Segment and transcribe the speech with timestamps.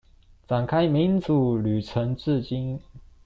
[0.47, 2.79] 展開民主旅程至今